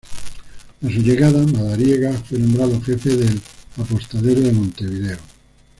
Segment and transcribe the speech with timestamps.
[0.81, 3.39] A su llegada Madariaga fue nombrado jefe del
[3.77, 5.17] Apostadero de Montevideo.